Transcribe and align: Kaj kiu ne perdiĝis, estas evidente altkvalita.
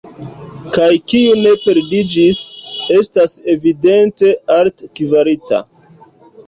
Kaj 0.77 0.87
kiu 1.11 1.35
ne 1.41 1.51
perdiĝis, 1.65 2.41
estas 2.97 3.37
evidente 3.55 4.35
altkvalita. 4.59 5.63